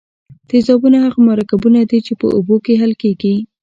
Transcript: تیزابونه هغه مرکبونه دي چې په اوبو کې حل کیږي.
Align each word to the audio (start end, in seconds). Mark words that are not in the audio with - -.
تیزابونه 0.49 0.97
هغه 1.05 1.19
مرکبونه 1.29 1.79
دي 1.89 1.99
چې 2.05 2.13
په 2.19 2.27
اوبو 2.35 2.55
کې 2.65 2.73
حل 2.81 2.93
کیږي. 3.01 3.35